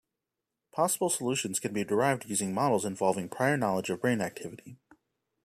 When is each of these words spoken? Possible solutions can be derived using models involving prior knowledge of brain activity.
Possible 0.71 1.11
solutions 1.11 1.59
can 1.59 1.73
be 1.73 1.83
derived 1.83 2.25
using 2.25 2.55
models 2.55 2.85
involving 2.85 3.29
prior 3.29 3.55
knowledge 3.55 3.91
of 3.91 4.01
brain 4.01 4.19
activity. 4.19 4.79